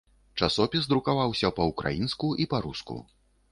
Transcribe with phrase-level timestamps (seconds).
[0.45, 3.01] Часопіс друкаваўся па-ўкраінску і па-руску.